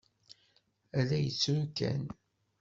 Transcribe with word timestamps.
A 0.97 1.01
la 1.09 1.17
yettru 1.23 1.57
kan. 1.77 2.01